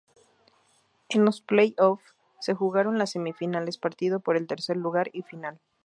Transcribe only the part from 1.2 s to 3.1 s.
los play-off se jugaron